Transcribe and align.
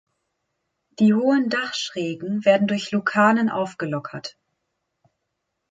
Die 0.97 1.13
hohen 1.13 1.49
Dachschrägen 1.49 2.43
werden 2.43 2.65
durch 2.67 2.89
Lukarnen 2.91 3.51
aufgelockert. 3.51 4.35